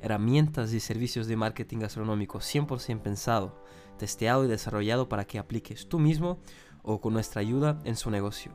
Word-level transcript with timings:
herramientas 0.00 0.72
y 0.72 0.80
servicios 0.80 1.26
de 1.26 1.36
marketing 1.36 1.78
gastronómico 1.78 2.38
100% 2.38 3.00
pensado 3.00 3.62
testeado 3.98 4.44
y 4.44 4.48
desarrollado 4.48 5.10
para 5.10 5.26
que 5.26 5.38
apliques 5.38 5.88
tú 5.88 5.98
mismo 5.98 6.38
o 6.82 7.00
con 7.02 7.12
nuestra 7.12 7.42
ayuda 7.42 7.78
en 7.84 7.96
su 7.96 8.10
negocio, 8.10 8.52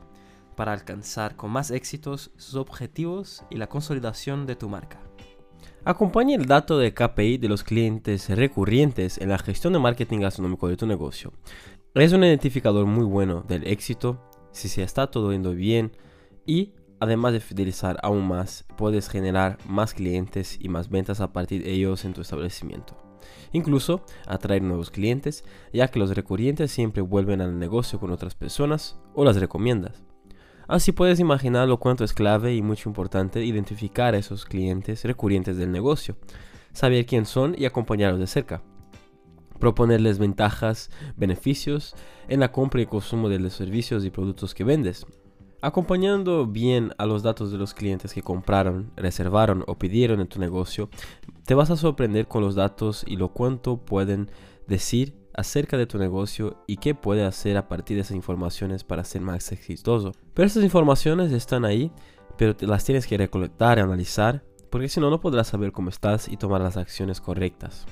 para 0.56 0.72
alcanzar 0.72 1.36
con 1.36 1.52
más 1.52 1.70
éxitos 1.70 2.32
sus 2.36 2.56
objetivos 2.56 3.44
y 3.50 3.56
la 3.56 3.68
consolidación 3.68 4.46
de 4.46 4.56
tu 4.56 4.68
marca. 4.68 5.00
Acompaña 5.84 6.34
el 6.34 6.46
dato 6.46 6.78
de 6.78 6.94
KPI 6.94 7.38
de 7.38 7.48
los 7.48 7.62
clientes 7.62 8.28
recurrentes 8.30 9.18
en 9.18 9.28
la 9.28 9.38
gestión 9.38 9.74
de 9.74 9.78
marketing 9.78 10.20
gastronómico 10.20 10.66
de 10.68 10.78
tu 10.78 10.86
negocio. 10.86 11.32
Es 11.94 12.12
un 12.12 12.24
identificador 12.24 12.86
muy 12.86 13.04
bueno 13.04 13.44
del 13.46 13.66
éxito, 13.66 14.20
si 14.50 14.68
se 14.68 14.82
está 14.82 15.10
todo 15.10 15.30
yendo 15.32 15.52
bien 15.52 15.92
y 16.46 16.72
además 17.04 17.32
de 17.32 17.40
fidelizar 17.40 17.98
aún 18.02 18.26
más, 18.26 18.64
puedes 18.76 19.08
generar 19.08 19.58
más 19.68 19.94
clientes 19.94 20.58
y 20.60 20.68
más 20.68 20.88
ventas 20.88 21.20
a 21.20 21.32
partir 21.32 21.62
de 21.62 21.72
ellos 21.72 22.04
en 22.04 22.12
tu 22.12 22.20
establecimiento. 22.20 22.96
Incluso 23.52 24.04
atraer 24.26 24.62
nuevos 24.62 24.90
clientes, 24.90 25.44
ya 25.72 25.88
que 25.88 25.98
los 25.98 26.14
recurrentes 26.14 26.72
siempre 26.72 27.02
vuelven 27.02 27.40
al 27.40 27.58
negocio 27.58 28.00
con 28.00 28.10
otras 28.10 28.34
personas 28.34 28.98
o 29.14 29.24
las 29.24 29.36
recomiendas. 29.36 30.02
Así 30.66 30.92
puedes 30.92 31.20
imaginar 31.20 31.68
lo 31.68 31.78
cuánto 31.78 32.04
es 32.04 32.14
clave 32.14 32.54
y 32.54 32.62
mucho 32.62 32.88
importante 32.88 33.44
identificar 33.44 34.14
a 34.14 34.18
esos 34.18 34.44
clientes 34.44 35.04
recurrentes 35.04 35.56
del 35.56 35.70
negocio, 35.70 36.16
saber 36.72 37.06
quién 37.06 37.26
son 37.26 37.54
y 37.56 37.66
acompañarlos 37.66 38.20
de 38.20 38.26
cerca. 38.26 38.62
Proponerles 39.60 40.18
ventajas, 40.18 40.90
beneficios 41.16 41.94
en 42.28 42.40
la 42.40 42.50
compra 42.50 42.80
y 42.80 42.86
consumo 42.86 43.28
de 43.28 43.38
los 43.38 43.52
servicios 43.52 44.04
y 44.04 44.10
productos 44.10 44.54
que 44.54 44.64
vendes, 44.64 45.06
Acompañando 45.64 46.46
bien 46.46 46.92
a 46.98 47.06
los 47.06 47.22
datos 47.22 47.50
de 47.50 47.56
los 47.56 47.72
clientes 47.72 48.12
que 48.12 48.20
compraron, 48.20 48.92
reservaron 48.96 49.64
o 49.66 49.78
pidieron 49.78 50.20
en 50.20 50.26
tu 50.26 50.38
negocio, 50.38 50.90
te 51.46 51.54
vas 51.54 51.70
a 51.70 51.78
sorprender 51.78 52.28
con 52.28 52.42
los 52.42 52.54
datos 52.54 53.02
y 53.08 53.16
lo 53.16 53.32
cuánto 53.32 53.78
pueden 53.78 54.30
decir 54.66 55.14
acerca 55.32 55.78
de 55.78 55.86
tu 55.86 55.96
negocio 55.96 56.62
y 56.66 56.76
qué 56.76 56.94
puede 56.94 57.24
hacer 57.24 57.56
a 57.56 57.66
partir 57.66 57.96
de 57.96 58.02
esas 58.02 58.14
informaciones 58.14 58.84
para 58.84 59.04
ser 59.04 59.22
más 59.22 59.52
exitoso. 59.52 60.12
Pero 60.34 60.46
estas 60.46 60.64
informaciones 60.64 61.32
están 61.32 61.64
ahí, 61.64 61.90
pero 62.36 62.54
las 62.60 62.84
tienes 62.84 63.06
que 63.06 63.16
recolectar 63.16 63.78
y 63.78 63.80
analizar, 63.80 64.44
porque 64.68 64.90
si 64.90 65.00
no, 65.00 65.08
no 65.08 65.22
podrás 65.22 65.46
saber 65.46 65.72
cómo 65.72 65.88
estás 65.88 66.28
y 66.28 66.36
tomar 66.36 66.60
las 66.60 66.76
acciones 66.76 67.22
correctas. 67.22 67.86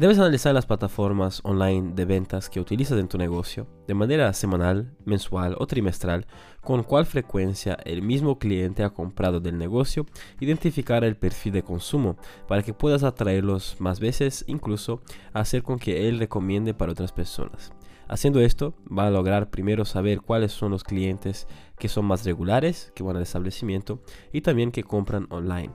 Debes 0.00 0.18
analizar 0.18 0.54
las 0.54 0.64
plataformas 0.64 1.42
online 1.44 1.92
de 1.94 2.06
ventas 2.06 2.48
que 2.48 2.58
utilizas 2.58 2.98
en 2.98 3.06
tu 3.06 3.18
negocio 3.18 3.66
de 3.86 3.92
manera 3.92 4.32
semanal, 4.32 4.96
mensual 5.04 5.54
o 5.58 5.66
trimestral, 5.66 6.26
con 6.62 6.84
cuál 6.84 7.04
frecuencia 7.04 7.76
el 7.84 8.00
mismo 8.00 8.38
cliente 8.38 8.82
ha 8.82 8.94
comprado 8.94 9.40
del 9.40 9.58
negocio, 9.58 10.06
identificar 10.40 11.04
el 11.04 11.18
perfil 11.18 11.52
de 11.52 11.62
consumo 11.62 12.16
para 12.48 12.62
que 12.62 12.72
puedas 12.72 13.02
atraerlos 13.02 13.76
más 13.78 14.00
veces, 14.00 14.42
incluso 14.48 15.02
hacer 15.34 15.62
con 15.62 15.78
que 15.78 16.08
él 16.08 16.18
recomiende 16.18 16.72
para 16.72 16.92
otras 16.92 17.12
personas. 17.12 17.70
Haciendo 18.08 18.40
esto, 18.40 18.72
va 18.90 19.08
a 19.08 19.10
lograr 19.10 19.50
primero 19.50 19.84
saber 19.84 20.22
cuáles 20.22 20.52
son 20.52 20.70
los 20.70 20.82
clientes 20.82 21.46
que 21.78 21.90
son 21.90 22.06
más 22.06 22.24
regulares, 22.24 22.90
que 22.94 23.02
van 23.02 23.16
al 23.16 23.22
establecimiento 23.22 24.00
y 24.32 24.40
también 24.40 24.72
que 24.72 24.82
compran 24.82 25.26
online. 25.28 25.74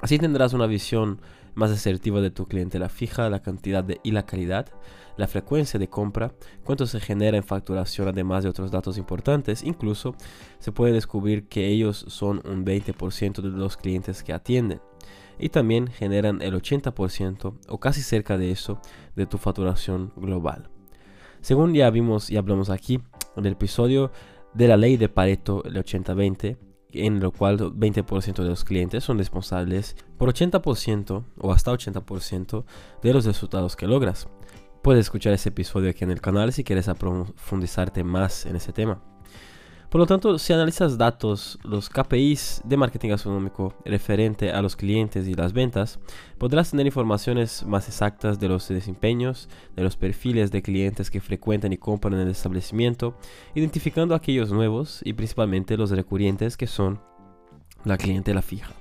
Así 0.00 0.18
tendrás 0.18 0.52
una 0.52 0.66
visión 0.66 1.20
más 1.54 1.70
asertiva 1.70 2.20
de 2.20 2.30
tu 2.30 2.46
clientela 2.46 2.88
fija, 2.88 3.28
la 3.30 3.42
cantidad 3.42 3.84
y 4.02 4.10
la 4.10 4.26
calidad, 4.26 4.68
la 5.16 5.28
frecuencia 5.28 5.78
de 5.78 5.88
compra, 5.88 6.34
cuánto 6.64 6.86
se 6.86 7.00
genera 7.00 7.36
en 7.36 7.44
facturación, 7.44 8.08
además 8.08 8.42
de 8.42 8.50
otros 8.50 8.70
datos 8.70 8.98
importantes. 8.98 9.62
Incluso 9.62 10.14
se 10.58 10.72
puede 10.72 10.92
descubrir 10.92 11.46
que 11.48 11.68
ellos 11.68 12.04
son 12.08 12.42
un 12.44 12.64
20% 12.64 13.40
de 13.40 13.50
los 13.50 13.76
clientes 13.76 14.22
que 14.22 14.32
atienden 14.32 14.80
y 15.38 15.48
también 15.48 15.88
generan 15.88 16.42
el 16.42 16.54
80% 16.54 17.54
o 17.68 17.80
casi 17.80 18.02
cerca 18.02 18.38
de 18.38 18.50
eso 18.50 18.80
de 19.16 19.26
tu 19.26 19.38
facturación 19.38 20.12
global. 20.16 20.70
Según 21.40 21.74
ya 21.74 21.90
vimos 21.90 22.30
y 22.30 22.36
hablamos 22.36 22.70
aquí 22.70 23.00
en 23.36 23.46
el 23.46 23.52
episodio 23.52 24.12
de 24.54 24.68
la 24.68 24.76
ley 24.76 24.96
de 24.96 25.08
Pareto, 25.08 25.64
el 25.64 25.74
80-20, 25.74 26.56
en 26.94 27.20
lo 27.20 27.32
cual 27.32 27.58
20% 27.58 28.42
de 28.42 28.48
los 28.48 28.64
clientes 28.64 29.04
son 29.04 29.18
responsables 29.18 29.96
por 30.16 30.32
80% 30.32 31.24
o 31.38 31.52
hasta 31.52 31.72
80% 31.72 32.64
de 33.02 33.12
los 33.12 33.24
resultados 33.24 33.76
que 33.76 33.86
logras. 33.86 34.28
Puedes 34.82 35.06
escuchar 35.06 35.32
ese 35.32 35.48
episodio 35.48 35.90
aquí 35.90 36.04
en 36.04 36.10
el 36.10 36.20
canal 36.20 36.52
si 36.52 36.64
quieres 36.64 36.90
profundizarte 36.98 38.04
más 38.04 38.46
en 38.46 38.56
ese 38.56 38.72
tema. 38.72 39.13
Por 39.94 40.00
lo 40.00 40.06
tanto, 40.06 40.40
si 40.40 40.52
analizas 40.52 40.98
datos, 40.98 41.56
los 41.62 41.88
KPIs 41.88 42.62
de 42.64 42.76
marketing 42.76 43.10
gastronómico 43.10 43.74
referente 43.84 44.50
a 44.50 44.60
los 44.60 44.74
clientes 44.74 45.28
y 45.28 45.34
las 45.34 45.52
ventas, 45.52 46.00
podrás 46.36 46.72
tener 46.72 46.86
informaciones 46.86 47.64
más 47.64 47.86
exactas 47.86 48.40
de 48.40 48.48
los 48.48 48.66
desempeños, 48.66 49.48
de 49.76 49.84
los 49.84 49.96
perfiles 49.96 50.50
de 50.50 50.62
clientes 50.62 51.12
que 51.12 51.20
frecuentan 51.20 51.72
y 51.72 51.76
compran 51.76 52.14
en 52.14 52.22
el 52.22 52.30
establecimiento, 52.30 53.16
identificando 53.54 54.16
aquellos 54.16 54.50
nuevos 54.50 55.00
y 55.04 55.12
principalmente 55.12 55.76
los 55.76 55.90
recurrentes 55.90 56.56
que 56.56 56.66
son 56.66 57.00
la 57.84 57.96
clientela 57.96 58.42
fija 58.42 58.72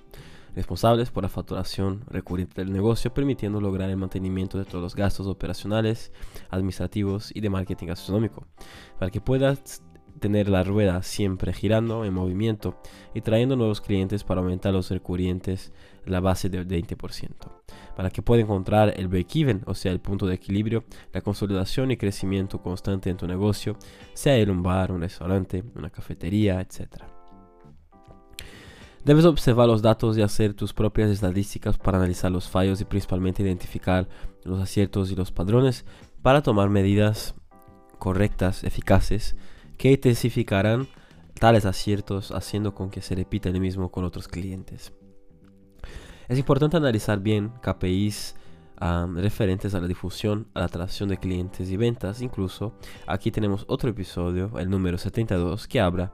responsables 0.56 1.12
por 1.12 1.24
la 1.24 1.30
facturación 1.30 2.06
recurrente 2.08 2.62
del 2.62 2.74
negocio, 2.74 3.14
permitiendo 3.14 3.62
lograr 3.62 3.90
el 3.92 3.98
mantenimiento 3.98 4.58
de 4.58 4.66
todos 4.66 4.82
los 4.84 4.96
gastos 4.96 5.28
operacionales, 5.28 6.12
administrativos 6.50 7.32
y 7.36 7.42
de 7.42 7.50
marketing 7.52 7.88
gastronómico, 7.88 8.46
para 8.98 9.10
que 9.10 9.20
puedas 9.20 9.82
tener 10.20 10.50
la 10.50 10.64
rueda 10.64 11.02
siempre 11.04 11.54
girando 11.54 12.06
en 12.06 12.14
movimiento 12.14 12.80
y 13.14 13.22
trayendo 13.22 13.56
nuevos 13.56 13.82
clientes 13.82 14.24
para 14.24 14.42
aumentar 14.42 14.74
los 14.74 14.90
recurrentes 14.90 15.72
la 16.06 16.20
base 16.20 16.50
del 16.50 16.68
20%, 16.68 17.30
para 17.96 18.10
que 18.10 18.22
pueda 18.22 18.42
encontrar 18.42 18.94
el 18.98 19.08
break-even, 19.08 19.64
o 19.66 19.74
sea, 19.74 19.92
el 19.92 20.00
punto 20.00 20.26
de 20.26 20.36
equilibrio, 20.36 20.84
la 21.14 21.22
consolidación 21.22 21.92
y 21.92 21.98
crecimiento 21.98 22.62
constante 22.62 23.10
en 23.10 23.18
tu 23.18 23.28
negocio, 23.28 23.78
sea 24.14 24.36
el 24.36 24.50
un 24.50 24.64
bar, 24.64 24.92
un 24.92 25.02
restaurante, 25.02 25.64
una 25.76 25.90
cafetería, 25.90 26.60
etc. 26.60 27.04
Debes 29.06 29.26
observar 29.26 29.68
los 29.68 29.82
datos 29.82 30.18
y 30.18 30.22
hacer 30.22 30.54
tus 30.54 30.74
propias 30.74 31.10
estadísticas 31.10 31.78
para 31.78 31.98
analizar 31.98 32.32
los 32.32 32.50
fallos 32.50 32.80
y 32.80 32.86
principalmente 32.86 33.44
identificar 33.44 34.08
los 34.44 34.62
aciertos 34.62 35.12
y 35.12 35.16
los 35.16 35.32
padrones 35.32 35.86
para 36.22 36.42
tomar 36.42 36.70
medidas 36.70 37.36
correctas, 38.00 38.64
eficaces, 38.64 39.36
que 39.84 39.92
intensificarán 39.92 40.88
tales 41.34 41.66
aciertos 41.66 42.32
haciendo 42.32 42.74
con 42.74 42.90
que 42.90 43.02
se 43.02 43.16
repita 43.16 43.50
el 43.50 43.60
mismo 43.60 43.92
con 43.92 44.06
otros 44.06 44.30
clientes. 44.30 44.94
Es 46.30 46.40
importante 46.40 46.78
analizar 46.78 47.20
bien 47.20 47.52
KPIs 47.62 48.34
referentes 49.16 49.76
a 49.76 49.82
la 49.82 49.88
difusión, 49.88 50.48
a 50.54 50.60
la 50.60 50.68
atracción 50.68 51.10
de 51.10 51.18
clientes 51.18 51.70
y 51.70 51.76
ventas. 51.76 52.22
Incluso 52.22 52.78
aquí 53.08 53.30
tenemos 53.30 53.66
otro 53.68 53.90
episodio, 53.90 54.58
el 54.58 54.70
número 54.70 54.98
72, 54.98 55.68
que 55.68 55.82
habla 55.82 56.14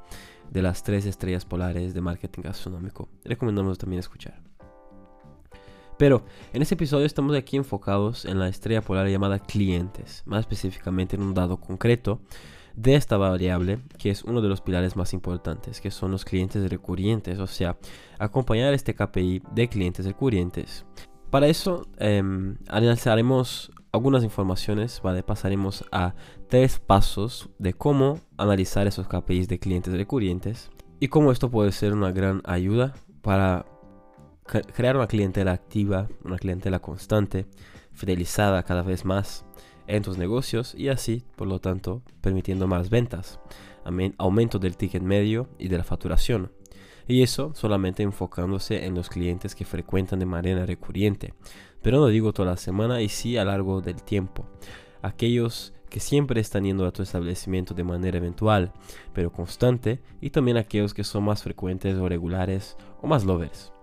de 0.50 0.64
las 0.64 0.82
tres 0.82 1.06
estrellas 1.06 1.46
polares 1.46 1.94
de 1.94 2.02
marketing 2.02 2.42
gastronómico. 2.42 3.08
Recomendamos 3.24 3.78
también 3.78 4.00
escuchar. 4.00 4.42
Pero 6.00 6.26
en 6.54 6.64
este 6.64 6.74
episodio 6.74 7.06
estamos 7.06 7.38
aquí 7.38 7.56
enfocados 7.56 8.26
en 8.26 8.40
la 8.40 8.48
estrella 8.48 8.82
polar 8.82 9.08
llamada 9.10 9.38
clientes, 9.38 10.24
más 10.26 10.40
específicamente 10.40 11.18
en 11.18 11.22
un 11.22 11.36
dado 11.36 11.60
concreto 11.60 12.20
de 12.76 12.96
esta 12.96 13.18
variable, 13.18 13.80
que 13.98 14.10
es 14.10 14.24
uno 14.24 14.42
de 14.42 14.50
los 14.50 14.62
pilares 14.62 14.96
más 14.96 15.14
importantes, 15.14 15.82
que 15.82 15.92
son 15.92 16.12
los 16.12 16.26
clientes 16.26 16.70
recurrentes, 16.70 17.40
o 17.40 17.48
sea, 17.48 17.78
acompañar 18.18 18.74
este 18.74 18.94
KPI 18.94 19.44
de 19.54 19.70
clientes 19.70 20.06
recurrentes. 20.06 20.86
Para 21.30 21.48
eso 21.48 21.88
em, 21.98 22.58
analizaremos 22.68 23.72
algunas 23.92 24.24
informaciones, 24.24 25.02
¿vale? 25.04 25.24
pasaremos 25.24 25.86
a 25.92 26.16
tres 26.48 26.80
pasos 26.80 27.50
de 27.58 27.74
cómo 27.74 28.20
analizar 28.38 28.88
esos 28.88 29.08
KPIs 29.08 29.48
de 29.48 29.60
clientes 29.60 29.94
recurrentes 29.94 30.70
y 31.00 31.08
cómo 31.08 31.32
esto 31.32 31.50
puede 31.50 31.72
ser 31.72 31.94
una 31.94 32.12
gran 32.12 32.42
ayuda 32.46 32.94
para 33.22 33.66
crear 34.74 34.98
una 34.98 35.08
clientela 35.08 35.52
activa, 35.52 36.08
una 36.24 36.38
clientela 36.38 36.80
constante, 36.80 37.46
fidelizada 37.94 38.64
cada 38.64 38.82
vez 38.82 39.06
más 39.06 39.46
en 39.90 40.04
tus 40.04 40.18
negocios 40.18 40.76
y 40.76 40.90
así, 40.90 41.24
por 41.36 41.48
lo 41.48 41.60
tanto, 41.60 42.04
permitiendo 42.22 42.68
más 42.68 42.90
ventas, 42.90 43.40
aumento 44.18 44.60
del 44.60 44.78
ticket 44.78 45.02
medio 45.02 45.50
y 45.58 45.68
de 45.68 45.78
la 45.78 45.84
facturación. 45.84 46.52
Y 47.08 47.24
eso 47.24 47.54
solamente 47.56 48.04
enfocándose 48.04 48.86
en 48.86 48.94
los 48.94 49.10
clientes 49.10 49.56
que 49.56 49.66
frecuentan 49.66 50.20
de 50.20 50.28
manera 50.28 50.66
recurrente, 50.66 51.34
pero 51.82 52.00
no 52.00 52.08
digo 52.08 52.34
toda 52.34 52.52
la 52.52 52.58
semana 52.58 53.02
y 53.02 53.10
sí 53.10 53.36
a 53.38 53.44
lo 53.44 53.52
largo 53.52 53.82
del 53.82 54.04
tiempo. 54.04 54.48
aquellos 55.02 55.74
que 55.90 56.00
siempre 56.00 56.40
están 56.40 56.66
yendo 56.66 56.86
a 56.86 56.92
tu 56.92 57.02
establecimiento 57.02 57.74
de 57.74 57.84
manera 57.84 58.18
eventual, 58.18 58.72
pero 59.14 59.32
constante, 59.32 60.02
y 60.22 60.30
también 60.30 60.58
aquellos 60.58 60.94
que 60.94 61.04
son 61.04 61.24
más 61.24 61.42
frecuentes 61.42 61.98
o 61.98 62.08
regulares 62.08 62.78
o 63.02 63.08
más 63.08 63.26
lovers. 63.26 63.74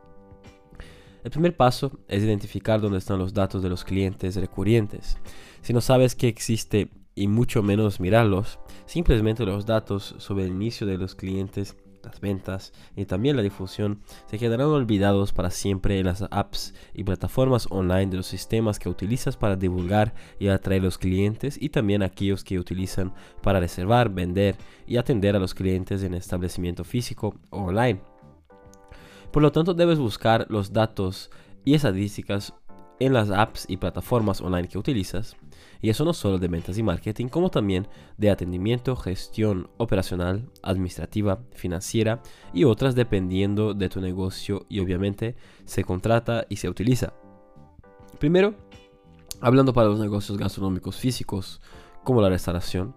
El 1.26 1.32
primer 1.32 1.56
paso 1.56 1.90
es 2.06 2.22
identificar 2.22 2.80
dónde 2.80 2.98
están 2.98 3.18
los 3.18 3.34
datos 3.34 3.60
de 3.60 3.68
los 3.68 3.82
clientes 3.82 4.36
recurrentes. 4.36 5.18
Si 5.60 5.72
no 5.72 5.80
sabes 5.80 6.14
que 6.14 6.28
existe 6.28 6.88
y 7.16 7.26
mucho 7.26 7.64
menos 7.64 7.98
mirarlos, 7.98 8.60
simplemente 8.84 9.44
los 9.44 9.66
datos 9.66 10.14
sobre 10.18 10.44
el 10.44 10.52
inicio 10.52 10.86
de 10.86 10.98
los 10.98 11.16
clientes 11.16 11.76
las 12.04 12.20
ventas 12.20 12.72
y 12.94 13.06
también 13.06 13.34
la 13.34 13.42
difusión 13.42 14.02
se 14.30 14.38
quedarán 14.38 14.68
olvidados 14.68 15.32
para 15.32 15.50
siempre 15.50 15.98
en 15.98 16.06
las 16.06 16.22
apps 16.30 16.74
y 16.94 17.02
plataformas 17.02 17.66
online 17.70 18.06
de 18.06 18.18
los 18.18 18.28
sistemas 18.28 18.78
que 18.78 18.88
utilizas 18.88 19.36
para 19.36 19.56
divulgar 19.56 20.14
y 20.38 20.46
atraer 20.46 20.84
los 20.84 20.96
clientes 20.96 21.58
y 21.60 21.70
también 21.70 22.04
aquellos 22.04 22.44
que 22.44 22.60
utilizan 22.60 23.12
para 23.42 23.58
reservar, 23.58 24.10
vender 24.10 24.54
y 24.86 24.96
atender 24.96 25.34
a 25.34 25.40
los 25.40 25.54
clientes 25.54 26.04
en 26.04 26.14
establecimiento 26.14 26.84
físico 26.84 27.34
o 27.50 27.64
online. 27.64 28.15
Por 29.36 29.42
lo 29.42 29.52
tanto, 29.52 29.74
debes 29.74 29.98
buscar 29.98 30.46
los 30.48 30.72
datos 30.72 31.30
y 31.62 31.74
estadísticas 31.74 32.54
en 32.98 33.12
las 33.12 33.30
apps 33.30 33.66
y 33.68 33.76
plataformas 33.76 34.40
online 34.40 34.66
que 34.66 34.78
utilizas 34.78 35.36
y 35.82 35.90
eso 35.90 36.06
no 36.06 36.14
solo 36.14 36.38
de 36.38 36.48
ventas 36.48 36.78
y 36.78 36.82
marketing, 36.82 37.26
como 37.26 37.50
también 37.50 37.86
de 38.16 38.30
atendimiento, 38.30 38.96
gestión 38.96 39.68
operacional, 39.76 40.50
administrativa, 40.62 41.42
financiera 41.52 42.22
y 42.54 42.64
otras 42.64 42.94
dependiendo 42.94 43.74
de 43.74 43.90
tu 43.90 44.00
negocio 44.00 44.64
y 44.70 44.80
obviamente 44.80 45.36
se 45.66 45.84
contrata 45.84 46.46
y 46.48 46.56
se 46.56 46.70
utiliza. 46.70 47.12
Primero, 48.18 48.54
hablando 49.42 49.74
para 49.74 49.90
los 49.90 50.00
negocios 50.00 50.38
gastronómicos 50.38 50.96
físicos, 50.96 51.60
como 52.04 52.22
la 52.22 52.30
restauración, 52.30 52.96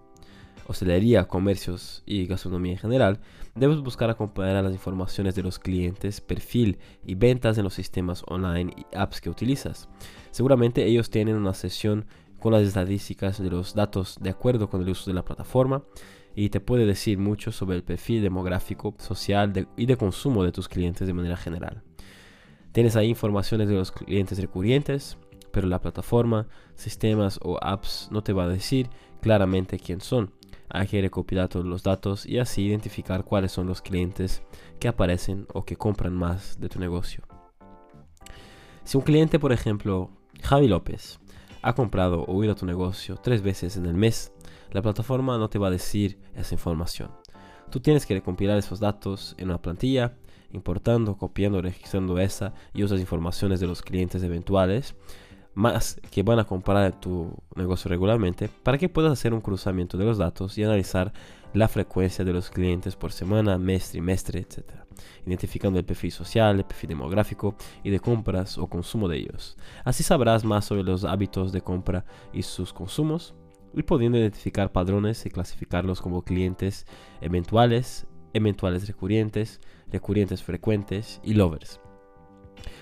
hostelería, 0.66 1.28
comercios 1.28 2.02
y 2.06 2.26
gastronomía 2.26 2.72
en 2.72 2.78
general, 2.78 3.20
debes 3.54 3.80
buscar 3.80 4.10
acompañar 4.10 4.62
las 4.62 4.72
informaciones 4.72 5.34
de 5.34 5.42
los 5.42 5.58
clientes, 5.58 6.20
perfil 6.20 6.78
y 7.04 7.14
ventas 7.14 7.58
en 7.58 7.64
los 7.64 7.74
sistemas 7.74 8.22
online 8.26 8.72
y 8.76 8.96
apps 8.96 9.20
que 9.20 9.30
utilizas. 9.30 9.88
Seguramente 10.30 10.84
ellos 10.84 11.10
tienen 11.10 11.36
una 11.36 11.54
sesión 11.54 12.06
con 12.38 12.52
las 12.52 12.62
estadísticas 12.62 13.42
de 13.42 13.50
los 13.50 13.74
datos 13.74 14.16
de 14.20 14.30
acuerdo 14.30 14.68
con 14.68 14.82
el 14.82 14.88
uso 14.88 15.10
de 15.10 15.14
la 15.14 15.24
plataforma 15.24 15.84
y 16.34 16.50
te 16.50 16.60
puede 16.60 16.86
decir 16.86 17.18
mucho 17.18 17.52
sobre 17.52 17.76
el 17.76 17.82
perfil 17.82 18.22
demográfico, 18.22 18.94
social 18.98 19.68
y 19.76 19.86
de 19.86 19.96
consumo 19.96 20.44
de 20.44 20.52
tus 20.52 20.68
clientes 20.68 21.06
de 21.06 21.12
manera 21.12 21.36
general. 21.36 21.82
Tienes 22.72 22.96
ahí 22.96 23.08
informaciones 23.08 23.68
de 23.68 23.74
los 23.74 23.90
clientes 23.90 24.38
recurrentes, 24.40 25.18
pero 25.50 25.66
la 25.66 25.80
plataforma, 25.80 26.46
sistemas 26.74 27.38
o 27.42 27.58
apps 27.60 28.08
no 28.12 28.22
te 28.22 28.32
va 28.32 28.44
a 28.44 28.48
decir 28.48 28.88
claramente 29.20 29.78
quién 29.78 30.00
son. 30.00 30.32
Hay 30.70 30.86
que 30.86 31.00
recopilar 31.00 31.48
todos 31.48 31.66
los 31.66 31.82
datos 31.82 32.24
y 32.26 32.38
así 32.38 32.62
identificar 32.62 33.24
cuáles 33.24 33.52
son 33.52 33.66
los 33.66 33.82
clientes 33.82 34.42
que 34.78 34.88
aparecen 34.88 35.46
o 35.52 35.64
que 35.64 35.76
compran 35.76 36.14
más 36.14 36.60
de 36.60 36.68
tu 36.68 36.78
negocio. 36.78 37.24
Si 38.84 38.96
un 38.96 39.02
cliente, 39.02 39.38
por 39.38 39.52
ejemplo, 39.52 40.10
Javi 40.42 40.68
López, 40.68 41.18
ha 41.62 41.74
comprado 41.74 42.24
o 42.24 42.42
ido 42.42 42.52
a 42.52 42.56
tu 42.56 42.66
negocio 42.66 43.16
tres 43.16 43.42
veces 43.42 43.76
en 43.76 43.86
el 43.86 43.94
mes, 43.94 44.32
la 44.70 44.82
plataforma 44.82 45.38
no 45.38 45.50
te 45.50 45.58
va 45.58 45.68
a 45.68 45.72
decir 45.72 46.18
esa 46.34 46.54
información. 46.54 47.10
Tú 47.70 47.80
tienes 47.80 48.06
que 48.06 48.14
recompilar 48.14 48.56
esos 48.56 48.80
datos 48.80 49.34
en 49.38 49.48
una 49.48 49.60
plantilla, 49.60 50.16
importando, 50.52 51.16
copiando, 51.16 51.60
registrando 51.62 52.18
esa 52.18 52.54
y 52.74 52.82
otras 52.82 53.00
informaciones 53.00 53.60
de 53.60 53.66
los 53.66 53.82
clientes 53.82 54.22
eventuales, 54.22 54.94
más 55.54 56.00
que 56.10 56.22
van 56.22 56.38
a 56.38 56.44
comprar 56.44 56.92
en 56.92 57.00
tu 57.00 57.34
negocio 57.56 57.88
regularmente, 57.88 58.48
para 58.62 58.78
que 58.78 58.88
puedas 58.88 59.12
hacer 59.12 59.34
un 59.34 59.40
cruzamiento 59.40 59.98
de 59.98 60.04
los 60.04 60.18
datos 60.18 60.56
y 60.58 60.64
analizar 60.64 61.12
la 61.52 61.68
frecuencia 61.68 62.24
de 62.24 62.32
los 62.32 62.50
clientes 62.50 62.96
por 62.96 63.12
semana, 63.12 63.58
mes, 63.58 63.90
trimestre, 63.90 64.40
etc. 64.40 64.64
Identificando 65.26 65.78
el 65.78 65.84
perfil 65.84 66.12
social, 66.12 66.58
el 66.58 66.64
perfil 66.64 66.90
demográfico 66.90 67.56
y 67.82 67.90
de 67.90 68.00
compras 68.00 68.58
o 68.58 68.68
consumo 68.68 69.08
de 69.08 69.18
ellos. 69.18 69.56
Así 69.84 70.02
sabrás 70.02 70.44
más 70.44 70.64
sobre 70.64 70.84
los 70.84 71.04
hábitos 71.04 71.52
de 71.52 71.60
compra 71.60 72.04
y 72.32 72.42
sus 72.42 72.72
consumos 72.72 73.34
y 73.74 73.82
pudiendo 73.82 74.18
identificar 74.18 74.72
padrones 74.72 75.24
y 75.26 75.30
clasificarlos 75.30 76.00
como 76.00 76.22
clientes 76.22 76.86
eventuales, 77.20 78.06
eventuales 78.32 78.86
recurrentes, 78.86 79.60
recurrentes 79.90 80.42
frecuentes 80.42 81.20
y 81.24 81.34
lovers. 81.34 81.80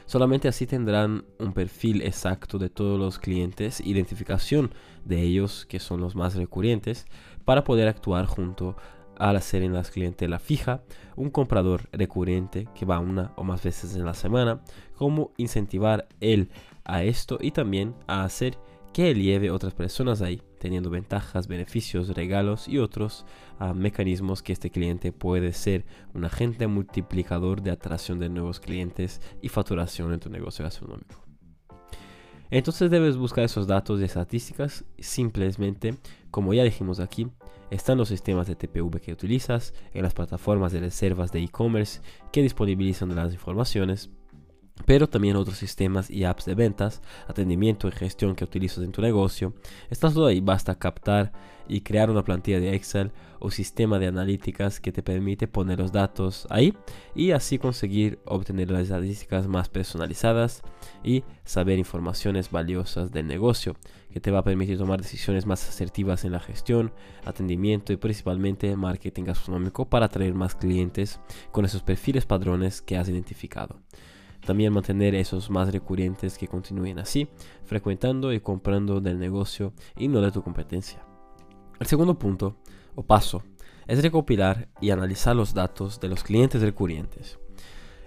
Solamente 0.08 0.48
así 0.48 0.66
tendrán 0.66 1.26
un 1.38 1.52
perfil 1.52 2.00
exacto 2.00 2.56
de 2.56 2.70
todos 2.70 2.98
los 2.98 3.18
clientes, 3.18 3.78
identificación 3.82 4.70
de 5.04 5.20
ellos 5.20 5.66
que 5.66 5.80
son 5.80 6.00
los 6.00 6.16
más 6.16 6.34
recurrentes, 6.34 7.04
para 7.44 7.62
poder 7.62 7.88
actuar 7.88 8.24
junto 8.24 8.74
a 9.18 9.28
hacer 9.28 9.62
en 9.62 9.74
las 9.74 9.90
clientela 9.90 10.38
fija, 10.38 10.80
un 11.14 11.28
comprador 11.28 11.90
recurrente 11.92 12.66
que 12.74 12.86
va 12.86 13.00
una 13.00 13.34
o 13.36 13.44
más 13.44 13.62
veces 13.62 13.96
en 13.96 14.06
la 14.06 14.14
semana, 14.14 14.62
cómo 14.94 15.32
incentivar 15.36 16.08
él 16.20 16.48
a 16.84 17.04
esto 17.04 17.36
y 17.38 17.50
también 17.50 17.94
a 18.06 18.24
hacer 18.24 18.56
que 18.94 19.10
él 19.10 19.20
lleve 19.20 19.50
otras 19.50 19.74
personas 19.74 20.22
ahí, 20.22 20.40
teniendo 20.58 20.90
ventajas, 20.90 21.48
beneficios, 21.48 22.08
regalos 22.10 22.68
y 22.68 22.78
otros 22.78 23.24
mecanismos 23.74 24.42
que 24.42 24.52
este 24.52 24.70
cliente 24.70 25.12
puede 25.12 25.52
ser 25.52 25.84
un 26.14 26.24
agente 26.24 26.66
multiplicador 26.66 27.62
de 27.62 27.70
atracción 27.70 28.18
de 28.18 28.28
nuevos 28.28 28.60
clientes 28.60 29.20
y 29.42 29.48
facturación 29.48 30.12
en 30.12 30.20
tu 30.20 30.30
negocio 30.30 30.64
gastronómico. 30.64 31.22
Entonces 32.50 32.90
debes 32.90 33.18
buscar 33.18 33.44
esos 33.44 33.66
datos 33.66 34.00
y 34.00 34.04
estadísticas 34.04 34.84
simplemente, 34.98 35.96
como 36.30 36.54
ya 36.54 36.64
dijimos 36.64 36.98
aquí, 36.98 37.28
están 37.70 37.98
los 37.98 38.08
sistemas 38.08 38.46
de 38.46 38.56
TPV 38.56 39.00
que 39.00 39.12
utilizas, 39.12 39.74
en 39.92 40.02
las 40.02 40.14
plataformas 40.14 40.72
de 40.72 40.80
reservas 40.80 41.30
de 41.30 41.40
e-commerce 41.40 42.00
que 42.32 42.42
disponibilizan 42.42 43.14
las 43.14 43.34
informaciones 43.34 44.08
pero 44.84 45.08
también 45.08 45.36
otros 45.36 45.58
sistemas 45.58 46.10
y 46.10 46.24
apps 46.24 46.44
de 46.44 46.54
ventas, 46.54 47.02
atendimiento 47.26 47.88
y 47.88 47.92
gestión 47.92 48.34
que 48.34 48.44
utilizas 48.44 48.84
en 48.84 48.92
tu 48.92 49.02
negocio. 49.02 49.54
Estás 49.90 50.14
todo 50.14 50.26
ahí, 50.26 50.40
basta 50.40 50.78
captar 50.78 51.32
y 51.68 51.82
crear 51.82 52.10
una 52.10 52.24
plantilla 52.24 52.60
de 52.60 52.74
Excel 52.74 53.12
o 53.40 53.50
sistema 53.50 53.98
de 53.98 54.06
analíticas 54.06 54.80
que 54.80 54.90
te 54.90 55.02
permite 55.02 55.46
poner 55.46 55.78
los 55.78 55.92
datos 55.92 56.46
ahí 56.50 56.74
y 57.14 57.30
así 57.32 57.58
conseguir 57.58 58.18
obtener 58.24 58.70
las 58.70 58.84
estadísticas 58.84 59.46
más 59.46 59.68
personalizadas 59.68 60.62
y 61.04 61.24
saber 61.44 61.78
informaciones 61.78 62.50
valiosas 62.50 63.12
del 63.12 63.26
negocio 63.26 63.76
que 64.10 64.20
te 64.20 64.30
va 64.30 64.40
a 64.40 64.44
permitir 64.44 64.78
tomar 64.78 65.00
decisiones 65.00 65.46
más 65.46 65.68
asertivas 65.68 66.24
en 66.24 66.32
la 66.32 66.40
gestión, 66.40 66.92
atendimiento 67.24 67.92
y 67.92 67.96
principalmente 67.96 68.74
marketing 68.74 69.24
gastronómico 69.24 69.88
para 69.88 70.06
atraer 70.06 70.34
más 70.34 70.54
clientes 70.54 71.20
con 71.52 71.64
esos 71.64 71.82
perfiles 71.82 72.24
padrones 72.26 72.80
que 72.80 72.96
has 72.96 73.08
identificado. 73.08 73.80
También 74.48 74.72
mantener 74.72 75.14
esos 75.14 75.50
más 75.50 75.70
recurrentes 75.70 76.38
que 76.38 76.48
continúen 76.48 76.98
así, 76.98 77.28
frecuentando 77.66 78.32
y 78.32 78.40
comprando 78.40 78.98
del 78.98 79.18
negocio 79.18 79.74
y 79.94 80.08
no 80.08 80.22
de 80.22 80.32
tu 80.32 80.42
competencia. 80.42 81.04
El 81.78 81.86
segundo 81.86 82.18
punto, 82.18 82.56
o 82.94 83.02
paso, 83.02 83.42
es 83.86 84.00
recopilar 84.00 84.70
y 84.80 84.88
analizar 84.88 85.36
los 85.36 85.52
datos 85.52 86.00
de 86.00 86.08
los 86.08 86.24
clientes 86.24 86.62
recurrentes. 86.62 87.38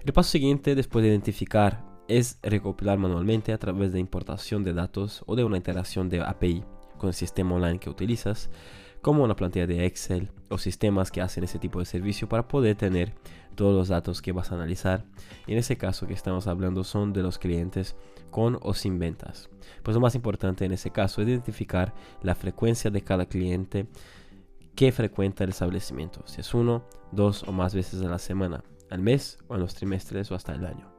El 0.04 0.12
paso 0.12 0.30
siguiente, 0.30 0.74
después 0.74 1.04
de 1.04 1.10
identificar, 1.10 1.84
es 2.08 2.40
recopilar 2.42 2.98
manualmente 2.98 3.52
a 3.52 3.58
través 3.58 3.92
de 3.92 4.00
importación 4.00 4.64
de 4.64 4.72
datos 4.72 5.22
o 5.28 5.36
de 5.36 5.44
una 5.44 5.58
integración 5.58 6.08
de 6.08 6.22
API 6.22 6.64
con 6.98 7.06
el 7.06 7.14
sistema 7.14 7.54
online 7.54 7.78
que 7.78 7.88
utilizas, 7.88 8.50
como 9.02 9.24
una 9.24 9.36
plantilla 9.36 9.66
de 9.66 9.84
Excel 9.84 10.30
o 10.48 10.58
sistemas 10.58 11.10
que 11.10 11.20
hacen 11.20 11.44
ese 11.44 11.58
tipo 11.58 11.80
de 11.80 11.84
servicio 11.84 12.28
para 12.28 12.46
poder 12.46 12.76
tener 12.76 13.12
todos 13.56 13.74
los 13.74 13.88
datos 13.88 14.22
que 14.22 14.32
vas 14.32 14.52
a 14.52 14.54
analizar. 14.54 15.04
Y 15.46 15.52
en 15.52 15.58
ese 15.58 15.76
caso 15.76 16.06
que 16.06 16.14
estamos 16.14 16.46
hablando 16.46 16.84
son 16.84 17.12
de 17.12 17.22
los 17.22 17.38
clientes 17.38 17.96
con 18.30 18.58
o 18.62 18.72
sin 18.72 18.98
ventas. 18.98 19.50
Pues 19.82 19.96
lo 19.96 20.00
más 20.00 20.14
importante 20.14 20.64
en 20.64 20.72
ese 20.72 20.90
caso 20.90 21.20
es 21.20 21.28
identificar 21.28 21.92
la 22.22 22.36
frecuencia 22.36 22.90
de 22.90 23.02
cada 23.02 23.26
cliente 23.26 23.86
que 24.76 24.92
frecuenta 24.92 25.44
el 25.44 25.50
establecimiento, 25.50 26.22
si 26.26 26.40
es 26.40 26.54
uno, 26.54 26.84
dos 27.10 27.42
o 27.42 27.52
más 27.52 27.74
veces 27.74 28.00
a 28.02 28.08
la 28.08 28.18
semana, 28.18 28.64
al 28.88 29.00
mes 29.00 29.36
o 29.48 29.56
en 29.56 29.60
los 29.60 29.74
trimestres 29.74 30.30
o 30.30 30.34
hasta 30.34 30.54
el 30.54 30.64
año. 30.64 30.90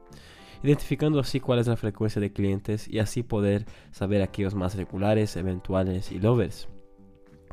Identificando 0.62 1.18
así 1.18 1.40
cuál 1.40 1.58
es 1.58 1.66
la 1.66 1.76
frecuencia 1.76 2.20
de 2.20 2.32
clientes 2.32 2.86
y 2.86 2.98
así 2.98 3.22
poder 3.22 3.66
saber 3.90 4.22
aquellos 4.22 4.54
más 4.54 4.76
regulares, 4.76 5.36
eventuales 5.36 6.12
y 6.12 6.20
lovers 6.20 6.68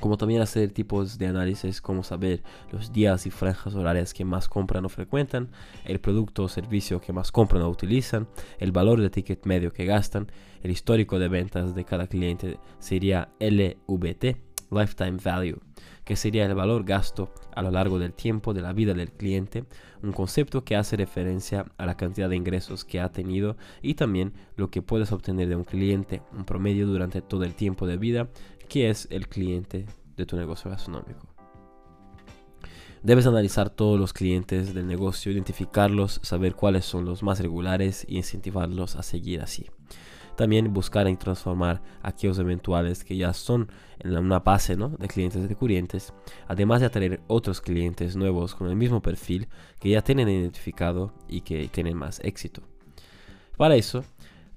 como 0.01 0.17
también 0.17 0.41
hacer 0.41 0.71
tipos 0.71 1.17
de 1.17 1.27
análisis 1.27 1.79
como 1.79 2.03
saber 2.03 2.43
los 2.71 2.91
días 2.91 3.25
y 3.25 3.31
franjas 3.31 3.75
horarias 3.75 4.13
que 4.13 4.25
más 4.25 4.49
compran 4.49 4.83
o 4.83 4.89
frecuentan, 4.89 5.49
el 5.85 6.01
producto 6.01 6.43
o 6.43 6.49
servicio 6.49 6.99
que 6.99 7.13
más 7.13 7.31
compran 7.31 7.61
o 7.61 7.69
utilizan, 7.69 8.27
el 8.59 8.73
valor 8.73 8.99
de 8.99 9.09
ticket 9.09 9.45
medio 9.45 9.71
que 9.71 9.85
gastan, 9.85 10.29
el 10.63 10.71
histórico 10.71 11.19
de 11.19 11.29
ventas 11.29 11.73
de 11.73 11.85
cada 11.85 12.07
cliente 12.07 12.59
sería 12.79 13.29
LVT, 13.39 14.51
Lifetime 14.71 15.17
Value. 15.23 15.59
que 16.05 16.15
sería 16.15 16.45
el 16.45 16.55
valor 16.55 16.83
gasto 16.83 17.31
a 17.53 17.61
lo 17.61 17.69
largo 17.69 17.99
del 17.99 18.13
tiempo 18.13 18.53
de 18.53 18.61
la 18.61 18.73
vida 18.73 18.93
del 18.93 19.11
cliente, 19.11 19.65
un 20.01 20.11
concepto 20.11 20.63
que 20.63 20.75
hace 20.75 20.97
referencia 20.97 21.65
a 21.77 21.85
la 21.85 21.95
cantidad 21.95 22.27
de 22.27 22.35
ingresos 22.35 22.83
que 22.83 22.99
ha 22.99 23.11
tenido 23.11 23.55
y 23.81 23.93
también 23.93 24.33
lo 24.55 24.71
que 24.71 24.81
puedes 24.81 25.11
obtener 25.11 25.47
de 25.47 25.55
un 25.55 25.63
cliente, 25.63 26.21
un 26.33 26.43
promedio 26.43 26.87
durante 26.87 27.21
todo 27.21 27.43
el 27.43 27.53
tiempo 27.53 27.85
de 27.85 27.97
vida, 27.97 28.29
que 28.71 28.89
es 28.89 29.05
el 29.11 29.27
cliente 29.27 29.85
de 30.15 30.25
tu 30.25 30.37
negocio 30.37 30.71
gastronómico. 30.71 31.27
Debes 33.03 33.27
analizar 33.27 33.69
todos 33.69 33.99
los 33.99 34.13
clientes 34.13 34.73
del 34.73 34.87
negocio, 34.87 35.29
identificarlos, 35.29 36.21
saber 36.23 36.55
cuáles 36.55 36.85
son 36.85 37.03
los 37.03 37.21
más 37.21 37.41
regulares 37.41 38.05
y 38.07 38.15
incentivarlos 38.15 38.95
a 38.95 39.03
seguir 39.03 39.41
así. 39.41 39.69
También 40.37 40.71
buscar 40.71 41.09
y 41.09 41.17
transformar 41.17 41.81
aquellos 42.01 42.39
eventuales 42.39 43.03
que 43.03 43.17
ya 43.17 43.33
son 43.33 43.69
en 43.99 44.17
una 44.17 44.39
base 44.39 44.77
de 44.77 45.07
clientes 45.09 45.49
recurrentes, 45.49 46.13
además 46.47 46.79
de 46.79 46.85
atraer 46.85 47.19
otros 47.27 47.59
clientes 47.59 48.15
nuevos 48.15 48.55
con 48.55 48.69
el 48.69 48.77
mismo 48.77 49.01
perfil 49.01 49.49
que 49.81 49.89
ya 49.89 50.01
tienen 50.01 50.29
identificado 50.29 51.13
y 51.27 51.41
que 51.41 51.67
tienen 51.67 51.97
más 51.97 52.21
éxito. 52.23 52.61
Para 53.57 53.75
eso, 53.75 54.05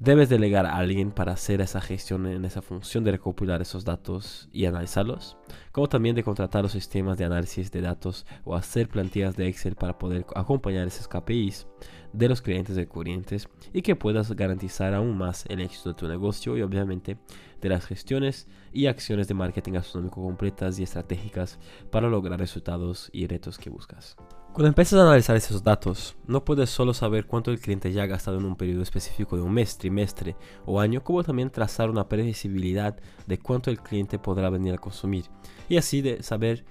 Debes 0.00 0.28
delegar 0.28 0.66
a 0.66 0.76
alguien 0.76 1.12
para 1.12 1.32
hacer 1.32 1.60
esa 1.60 1.80
gestión 1.80 2.26
en 2.26 2.44
esa 2.44 2.60
función 2.62 3.04
de 3.04 3.12
recopilar 3.12 3.62
esos 3.62 3.84
datos 3.84 4.48
y 4.52 4.66
analizarlos, 4.66 5.36
como 5.70 5.88
también 5.88 6.16
de 6.16 6.24
contratar 6.24 6.64
los 6.64 6.72
sistemas 6.72 7.16
de 7.16 7.24
análisis 7.24 7.70
de 7.70 7.80
datos 7.80 8.26
o 8.44 8.56
hacer 8.56 8.88
plantillas 8.88 9.36
de 9.36 9.46
Excel 9.46 9.76
para 9.76 9.96
poder 9.96 10.26
acompañar 10.34 10.88
esos 10.88 11.06
KPIs 11.06 11.68
de 12.12 12.28
los 12.28 12.42
clientes 12.42 12.74
recurrentes 12.74 13.48
y 13.72 13.82
que 13.82 13.94
puedas 13.94 14.32
garantizar 14.32 14.94
aún 14.94 15.16
más 15.16 15.44
el 15.48 15.60
éxito 15.60 15.90
de 15.90 15.94
tu 15.94 16.08
negocio 16.08 16.56
y 16.56 16.62
obviamente 16.62 17.16
de 17.60 17.68
las 17.68 17.86
gestiones 17.86 18.48
y 18.72 18.86
acciones 18.86 19.28
de 19.28 19.34
marketing 19.34 19.74
gastronómico 19.74 20.22
completas 20.22 20.76
y 20.80 20.82
estratégicas 20.82 21.60
para 21.92 22.08
lograr 22.08 22.40
resultados 22.40 23.10
y 23.12 23.28
retos 23.28 23.58
que 23.58 23.70
buscas. 23.70 24.16
Cuando 24.54 24.68
empiezas 24.68 25.00
a 25.00 25.02
analizar 25.02 25.34
esos 25.34 25.64
datos, 25.64 26.16
no 26.28 26.44
puedes 26.44 26.70
solo 26.70 26.94
saber 26.94 27.26
cuánto 27.26 27.50
el 27.50 27.58
cliente 27.58 27.92
ya 27.92 28.04
ha 28.04 28.06
gastado 28.06 28.38
en 28.38 28.44
un 28.44 28.54
periodo 28.54 28.82
específico 28.82 29.34
de 29.34 29.42
un 29.42 29.52
mes, 29.52 29.76
trimestre 29.76 30.36
o 30.64 30.78
año, 30.78 31.02
como 31.02 31.24
también 31.24 31.50
trazar 31.50 31.90
una 31.90 32.08
previsibilidad 32.08 32.96
de 33.26 33.38
cuánto 33.40 33.70
el 33.70 33.80
cliente 33.80 34.20
podrá 34.20 34.50
venir 34.50 34.72
a 34.74 34.78
consumir 34.78 35.24
y 35.68 35.76
así 35.76 36.02
de 36.02 36.22
saber 36.22 36.64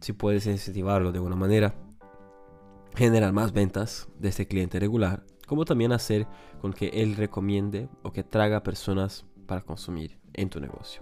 si 0.00 0.12
puedes 0.12 0.44
incentivarlo 0.44 1.12
de 1.12 1.16
alguna 1.16 1.34
manera, 1.34 1.74
generar 2.94 3.32
más 3.32 3.54
ventas 3.54 4.10
de 4.18 4.28
este 4.28 4.46
cliente 4.46 4.78
regular, 4.78 5.24
como 5.46 5.64
también 5.64 5.92
hacer 5.92 6.26
con 6.60 6.74
que 6.74 6.88
él 6.88 7.16
recomiende 7.16 7.88
o 8.02 8.12
que 8.12 8.22
traga 8.22 8.62
personas 8.62 9.24
para 9.46 9.62
consumir 9.62 10.20
en 10.34 10.50
tu 10.50 10.60
negocio. 10.60 11.00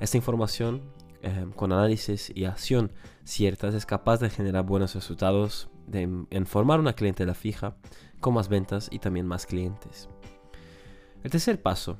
Esta 0.00 0.16
información 0.16 0.82
Em, 1.26 1.50
con 1.50 1.72
análisis 1.72 2.30
y 2.32 2.44
acción 2.44 2.92
ciertas 3.24 3.74
es 3.74 3.84
capaz 3.84 4.20
de 4.20 4.30
generar 4.30 4.64
buenos 4.64 4.94
resultados, 4.94 5.68
de, 5.88 6.02
en 6.02 6.46
formar 6.46 6.78
una 6.78 6.92
clientela 6.92 7.34
fija, 7.34 7.76
con 8.20 8.34
más 8.34 8.48
ventas 8.48 8.88
y 8.92 9.00
también 9.00 9.26
más 9.26 9.44
clientes. 9.44 10.08
El 11.24 11.32
tercer 11.32 11.60
paso 11.60 11.98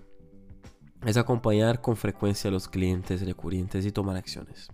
es 1.05 1.17
acompañar 1.17 1.81
con 1.81 1.97
frecuencia 1.97 2.51
a 2.51 2.53
los 2.53 2.69
clientes 2.69 3.27
recurrentes 3.27 3.85
y 3.85 3.91
tomar 3.91 4.17
acciones. 4.17 4.69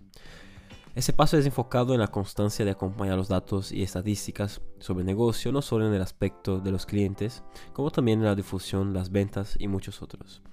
Ese 0.93 1.13
paso 1.13 1.35
es 1.39 1.47
enfocado 1.47 1.95
en 1.95 1.99
la 1.99 2.09
constancia 2.09 2.63
de 2.63 2.69
acompañar 2.69 3.17
los 3.17 3.29
datos 3.29 3.71
y 3.71 3.81
estadísticas 3.81 4.61
sobre 4.77 4.99
el 4.99 5.07
negocio, 5.07 5.51
no 5.51 5.63
solo 5.63 5.87
en 5.87 5.95
el 5.95 6.01
aspecto 6.03 6.59
de 6.59 6.69
los 6.69 6.85
clientes, 6.85 7.43
como 7.73 7.89
también 7.89 8.19
en 8.19 8.25
la 8.25 8.35
difusión, 8.35 8.93
las 8.93 9.09
ventas 9.09 9.55
y 9.57 9.67
muchos 9.67 10.03
otros. 10.03 10.43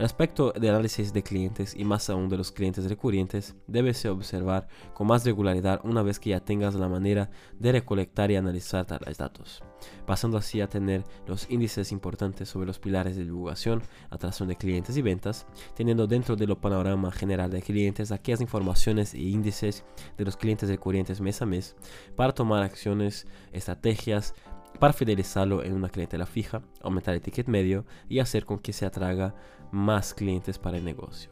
El 0.00 0.06
aspecto 0.06 0.54
de 0.58 0.70
análisis 0.70 1.12
de 1.12 1.22
clientes 1.22 1.76
y 1.76 1.84
más 1.84 2.08
aún 2.08 2.30
de 2.30 2.38
los 2.38 2.52
clientes 2.52 2.88
recurrentes 2.88 3.54
debe 3.66 3.92
ser 3.92 4.12
observar 4.12 4.66
con 4.94 5.06
más 5.06 5.26
regularidad 5.26 5.82
una 5.84 6.00
vez 6.00 6.18
que 6.18 6.30
ya 6.30 6.40
tengas 6.40 6.74
la 6.74 6.88
manera 6.88 7.30
de 7.58 7.72
recolectar 7.72 8.30
y 8.30 8.36
analizar 8.36 8.86
tales 8.86 9.18
datos, 9.18 9.62
pasando 10.06 10.38
así 10.38 10.62
a 10.62 10.70
tener 10.70 11.04
los 11.26 11.50
índices 11.50 11.92
importantes 11.92 12.48
sobre 12.48 12.66
los 12.66 12.78
pilares 12.78 13.14
de 13.14 13.26
divulgación, 13.26 13.82
atracción 14.08 14.48
de 14.48 14.56
clientes 14.56 14.96
y 14.96 15.02
ventas, 15.02 15.46
teniendo 15.74 16.06
dentro 16.06 16.34
del 16.34 16.56
panorama 16.56 17.12
general 17.12 17.50
de 17.50 17.60
clientes 17.60 18.10
aquellas 18.10 18.40
informaciones 18.40 19.12
e 19.12 19.18
índices 19.18 19.84
de 20.16 20.24
los 20.24 20.38
clientes 20.38 20.70
recurrentes 20.70 21.20
mes 21.20 21.42
a 21.42 21.44
mes 21.44 21.76
para 22.16 22.32
tomar 22.32 22.62
acciones, 22.62 23.26
estrategias, 23.52 24.34
para 24.78 24.92
fidelizarlo 24.92 25.62
en 25.62 25.74
una 25.74 25.88
clientela 25.88 26.26
fija, 26.26 26.62
aumentar 26.82 27.14
el 27.14 27.20
ticket 27.20 27.48
medio 27.48 27.84
y 28.08 28.18
hacer 28.18 28.44
con 28.44 28.58
que 28.58 28.72
se 28.72 28.86
atraiga 28.86 29.34
más 29.70 30.14
clientes 30.14 30.58
para 30.58 30.78
el 30.78 30.84
negocio. 30.84 31.30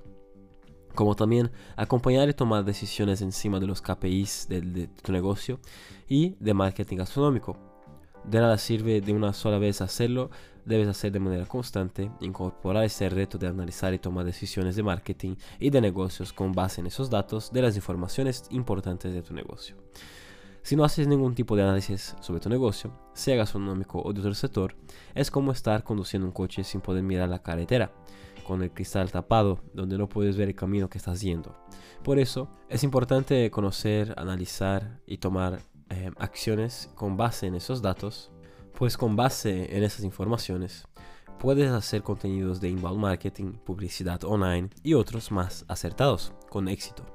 Como 0.95 1.15
también 1.15 1.51
acompañar 1.77 2.29
y 2.29 2.35
tomar 2.35 2.65
decisiones 2.65 3.23
encima 3.23 3.61
de 3.61 3.67
los 3.67 3.83
KPIs 3.83 4.49
de, 4.49 4.89
tu 5.03 5.13
negocio 5.13 5.61
y 6.09 6.35
de 6.41 6.55
marketing 6.55 6.97
gastronómico. 6.97 7.57
De 8.25 8.41
nada 8.41 8.59
sirve 8.59 9.01
de 9.01 9.13
una 9.13 9.33
sola 9.33 9.59
vez 9.59 9.81
hacerlo, 9.81 10.31
debes 10.65 10.89
hacer 10.89 11.13
de 11.13 11.21
manera 11.21 11.47
constante, 11.47 12.11
incorporar 12.21 12.85
ese 12.85 13.09
reto 13.09 13.39
de 13.39 13.47
analizar 13.47 13.95
y 13.95 13.99
tomar 13.99 14.25
decisiones 14.25 14.77
de 14.77 14.83
marketing 14.83 15.37
y 15.59 15.71
de 15.71 15.81
negocios 15.81 16.33
con 16.33 16.53
base 16.53 16.81
en 16.81 16.89
esos 16.89 17.09
datos 17.09 17.53
de 17.53 17.63
las 17.63 17.77
informaciones 17.77 18.45
importantes 18.51 19.15
de 19.15 19.23
tu 19.23 19.33
negocio. 19.35 19.77
Si 20.69 20.77
no 20.77 20.85
haces 20.85 21.09
ningún 21.09 21.35
tipo 21.35 21.57
de 21.57 21.63
análisis 21.63 22.15
sobre 22.21 22.41
tu 22.41 22.51
negocio, 22.51 22.93
sea 23.15 23.37
gastronómico 23.37 24.03
o 24.03 24.13
de 24.13 24.21
otro 24.21 24.35
sector, 24.35 24.77
es 25.15 25.31
como 25.31 25.51
estar 25.51 25.83
conduciendo 25.83 26.27
un 26.27 26.33
coche 26.35 26.63
sin 26.63 26.83
poder 26.83 27.03
mirar 27.03 27.31
la 27.31 27.43
carretera, 27.43 27.91
con 28.47 28.63
el 28.63 28.71
cristal 28.71 29.11
tapado, 29.11 29.61
donde 29.73 29.97
no 29.97 30.11
puedes 30.11 30.37
ver 30.37 30.49
el 30.49 30.55
camino 30.55 30.91
que 30.91 30.99
estás 30.99 31.23
yendo. 31.23 31.57
Por 32.05 32.19
eso, 32.19 32.51
es 32.69 32.85
importante 32.85 33.51
conocer, 33.51 34.13
analizar 34.19 35.01
y 35.07 35.17
tomar 35.17 35.59
eh, 35.89 36.11
acciones 36.19 36.91
con 36.95 37.17
base 37.17 37.47
en 37.47 37.55
esos 37.55 37.81
datos, 37.81 38.31
pues 38.75 38.99
con 38.99 39.17
base 39.17 39.75
en 39.75 39.83
esas 39.83 40.05
informaciones, 40.05 40.87
puedes 41.39 41.71
hacer 41.71 42.03
contenidos 42.03 42.61
de 42.61 42.69
inbound 42.69 43.01
marketing, 43.01 43.53
publicidad 43.65 44.23
online 44.23 44.69
y 44.83 44.93
otros 44.93 45.33
más 45.33 45.65
acertados, 45.67 46.35
con 46.51 46.69
éxito. 46.69 47.07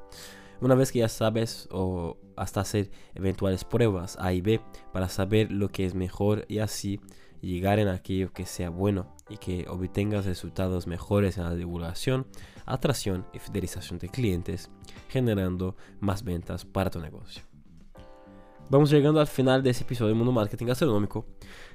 Una 0.63 0.75
vez 0.75 0.93
que 0.93 0.99
ya 0.99 1.09
sabes 1.09 1.67
o 1.71 2.15
hasta 2.37 2.61
hacer 2.61 2.89
eventuales 3.15 3.65
pruebas 3.65 4.15
A 4.17 4.31
y 4.31 4.39
B 4.39 4.61
para 4.93 5.09
saber 5.09 5.51
lo 5.51 5.67
que 5.67 5.85
es 5.85 5.93
mejor 5.93 6.45
y 6.47 6.59
así 6.59 7.01
llegar 7.41 7.79
en 7.79 7.89
aquello 7.89 8.31
que 8.31 8.45
sea 8.45 8.69
bueno 8.69 9.13
y 9.27 9.35
que 9.35 9.65
obtengas 9.67 10.25
resultados 10.25 10.87
mejores 10.87 11.37
en 11.37 11.43
la 11.43 11.53
divulgación, 11.53 12.27
atracción 12.65 13.25
y 13.33 13.39
fidelización 13.39 13.99
de 13.99 14.07
clientes, 14.07 14.71
generando 15.09 15.75
más 15.99 16.23
ventas 16.23 16.63
para 16.63 16.89
tu 16.89 17.01
negocio. 17.01 17.43
Vamos 18.69 18.89
llegando 18.89 19.19
al 19.19 19.27
final 19.27 19.61
de 19.63 19.71
ese 19.71 19.83
episodio 19.83 20.11
de 20.11 20.15
Mundo 20.15 20.31
Marketing 20.31 20.67
Gastronómico 20.67 21.25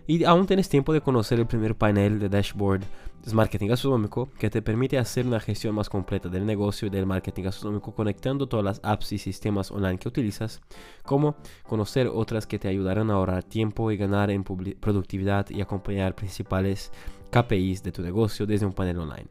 y 0.09 0.25
aún 0.25 0.47
tienes 0.47 0.71
tiempo 0.71 0.95
de 0.95 1.03
conocer 1.03 1.39
el 1.39 1.47
primer 1.47 1.77
panel 1.77 2.19
de 2.19 2.31
dashboard 2.31 2.81
de 3.27 3.35
marketing 3.35 3.69
gastronómico 3.69 4.31
que 4.39 4.49
te 4.49 4.63
permite 4.63 4.97
hacer 4.97 5.27
una 5.27 5.39
gestión 5.39 5.75
más 5.75 5.91
completa 5.91 6.31
del 6.31 6.47
negocio 6.47 6.89
y 6.89 6.91
del 6.91 7.05
marketing 7.05 7.43
gastronómico 7.43 7.95
conectando 7.95 8.49
todas 8.49 8.65
las 8.65 8.81
apps 8.83 9.13
y 9.13 9.19
sistemas 9.19 9.71
online 9.71 9.99
que 9.99 10.09
utilizas, 10.09 10.63
como 11.05 11.37
conocer 11.63 12.09
otras 12.09 12.47
que 12.47 12.59
te 12.59 12.69
ayudarán 12.69 13.11
a 13.11 13.15
ahorrar 13.15 13.45
tiempo 13.45 13.93
y 13.93 13.99
ganar 13.99 14.31
en 14.31 14.45
productividad 14.45 15.51
y 15.51 15.61
acompañar 15.61 16.15
principales 16.15 16.91
KPIs 17.31 17.83
de 17.83 17.93
tu 17.93 18.01
negocio 18.01 18.47
desde 18.47 18.65
un 18.65 18.73
panel 18.73 19.01
online. 19.01 19.27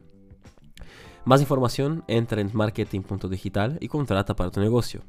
Más 1.24 1.40
información, 1.40 2.04
entra 2.06 2.40
en 2.40 2.50
marketing.digital 2.54 3.78
y 3.80 3.88
contrata 3.88 4.36
para 4.36 4.52
tu 4.52 4.60
negocio. 4.60 5.02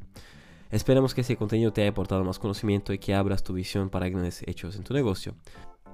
Esperamos 0.72 1.16
que 1.16 1.22
ese 1.22 1.36
contenido 1.36 1.74
te 1.74 1.82
haya 1.82 1.90
aportado 1.90 2.24
más 2.24 2.38
conocimiento 2.38 2.94
y 2.94 3.00
que 3.00 3.16
abras 3.16 3.44
tu 3.44 3.54
visión 3.54 3.90
para 3.90 4.08
grandes 4.08 4.44
hechos 4.48 4.76
en 4.76 4.84
tu 4.84 4.94
negocio. 4.94 5.34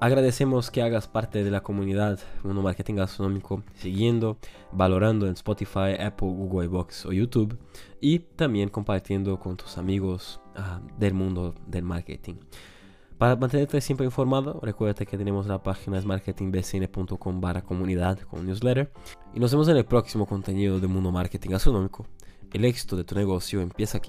Agradecemos 0.01 0.70
que 0.70 0.82
hagas 0.82 1.08
parte 1.08 1.46
de 1.46 1.51
la 1.51 1.62
comunidad 1.62 2.20
Mundo 2.44 2.62
Marketing 2.62 2.96
Gastronómico 2.96 3.63
siguiendo, 3.75 4.38
valorando 4.74 5.25
en 5.27 5.34
Spotify, 5.34 5.96
Apple, 5.98 6.27
Google 6.27 6.67
Box 6.67 7.05
o 7.05 7.13
YouTube 7.13 7.58
y 8.01 8.20
también 8.20 8.67
compartiendo 8.67 9.39
con 9.39 9.55
tus 9.55 9.77
amigos 9.77 10.41
ah, 10.58 10.82
del 10.98 11.13
mundo 11.13 11.55
del 11.67 11.84
marketing. 11.84 12.36
Para 13.17 13.38
mantenerte 13.38 13.79
siempre 13.79 14.05
informado, 14.05 14.60
recuerda 14.62 15.05
que 15.05 15.17
tenemos 15.17 15.48
la 15.48 15.63
página 15.63 16.01
marketingbcn.com 16.01 17.39
barra 17.39 17.62
comunidad 17.62 18.20
con 18.20 18.46
newsletter 18.46 18.91
y 19.34 19.39
nos 19.39 19.51
vemos 19.51 19.70
en 19.70 19.77
el 19.77 19.86
próximo 19.86 20.25
contenido 20.25 20.82
de 20.82 20.88
Mundo 20.88 21.13
Marketing 21.13 21.51
Gastronómico. 21.51 22.05
El 22.51 22.65
éxito 22.65 22.98
de 22.98 23.05
tu 23.05 23.15
negocio 23.15 23.62
empieza 23.62 23.98
aquí. 23.98 24.03